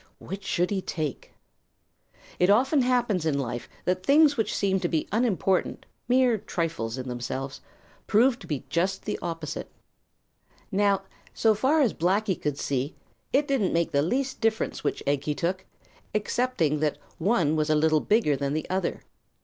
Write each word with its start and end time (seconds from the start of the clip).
Which 0.17 0.43
should 0.43 0.71
he 0.71 0.81
take? 0.81 1.31
It 2.39 2.49
often 2.49 2.81
happens 2.81 3.23
in 3.23 3.33
this 3.35 3.41
life 3.43 3.69
that 3.85 4.03
things 4.03 4.35
which 4.35 4.51
seem 4.55 4.79
to 4.79 4.87
be 4.87 5.07
unimportant, 5.11 5.85
mere 6.07 6.39
trifles 6.39 6.97
in 6.97 7.07
themselves, 7.07 7.61
prove 8.07 8.39
to 8.39 8.47
be 8.47 8.63
just 8.67 9.05
the 9.05 9.19
opposite. 9.21 9.71
Now, 10.71 11.03
so 11.35 11.53
far 11.53 11.81
as 11.81 11.93
Blacky 11.93 12.33
could 12.41 12.57
see, 12.57 12.95
it 13.31 13.47
didn't 13.47 13.73
make 13.73 13.91
the 13.91 14.01
least 14.01 14.41
difference 14.41 14.83
which 14.83 15.03
egg 15.05 15.25
he 15.25 15.35
took, 15.35 15.65
excepting 16.15 16.79
that 16.79 16.97
one 17.19 17.55
was 17.55 17.69
a 17.69 17.75
little 17.75 17.99
bigger 18.01 18.35
than 18.35 18.53
the 18.53 18.67
other. 18.71 19.01